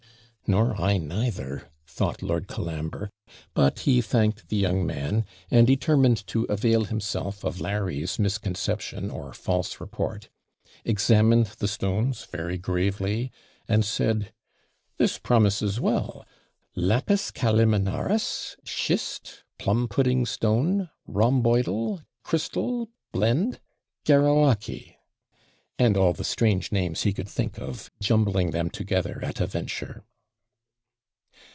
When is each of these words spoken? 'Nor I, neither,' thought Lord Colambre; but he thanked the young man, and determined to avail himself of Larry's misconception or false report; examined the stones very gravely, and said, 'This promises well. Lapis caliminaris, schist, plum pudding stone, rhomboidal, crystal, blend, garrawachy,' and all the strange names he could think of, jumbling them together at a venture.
'Nor 0.47 0.75
I, 0.81 0.97
neither,' 0.97 1.69
thought 1.87 2.21
Lord 2.21 2.49
Colambre; 2.49 3.09
but 3.53 3.79
he 3.81 4.01
thanked 4.01 4.49
the 4.49 4.57
young 4.57 4.85
man, 4.85 5.23
and 5.49 5.65
determined 5.65 6.27
to 6.27 6.43
avail 6.49 6.83
himself 6.83 7.45
of 7.45 7.61
Larry's 7.61 8.19
misconception 8.19 9.09
or 9.09 9.31
false 9.31 9.79
report; 9.79 10.27
examined 10.83 11.45
the 11.59 11.69
stones 11.69 12.25
very 12.25 12.57
gravely, 12.57 13.31
and 13.69 13.85
said, 13.85 14.33
'This 14.97 15.19
promises 15.19 15.79
well. 15.79 16.25
Lapis 16.75 17.31
caliminaris, 17.31 18.57
schist, 18.65 19.45
plum 19.57 19.87
pudding 19.87 20.25
stone, 20.25 20.89
rhomboidal, 21.07 22.01
crystal, 22.23 22.89
blend, 23.13 23.61
garrawachy,' 24.03 24.97
and 25.79 25.95
all 25.95 26.11
the 26.11 26.25
strange 26.25 26.73
names 26.73 27.03
he 27.03 27.13
could 27.13 27.29
think 27.29 27.57
of, 27.57 27.89
jumbling 28.01 28.51
them 28.51 28.69
together 28.69 29.21
at 29.23 29.39
a 29.39 29.47
venture. 29.47 30.03